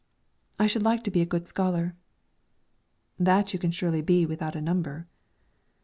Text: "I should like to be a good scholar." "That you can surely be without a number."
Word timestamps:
"I 0.57 0.65
should 0.65 0.81
like 0.81 1.03
to 1.03 1.11
be 1.11 1.21
a 1.21 1.27
good 1.27 1.45
scholar." 1.47 1.95
"That 3.19 3.53
you 3.53 3.59
can 3.59 3.69
surely 3.69 4.01
be 4.01 4.25
without 4.25 4.55
a 4.55 4.59
number." 4.59 5.05